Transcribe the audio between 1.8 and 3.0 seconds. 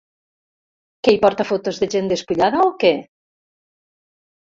de gent despullada o què?